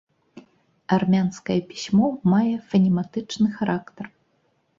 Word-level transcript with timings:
Армянскае 0.95 1.57
пісьмо 1.73 2.07
мае 2.33 2.55
фанематычны 2.73 3.47
характар. 3.61 4.05